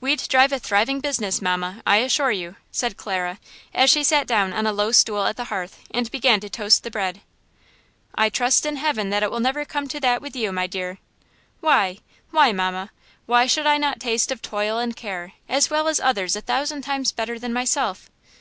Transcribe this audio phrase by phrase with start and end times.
[0.00, 3.40] "We'd drive a thriving business, mamma, I assure you," said Clara,
[3.74, 6.84] as she sat down on a low stool at the hearth and began to toast
[6.84, 7.20] the bread.
[8.14, 10.98] "I trust in heaven that it will never come to that with you, my dear!"
[11.58, 11.98] "Why?
[12.30, 12.92] Why, mamma?
[13.26, 16.82] Why should I not taste of toil and care as well as others a thousand
[16.82, 18.08] times better than myself?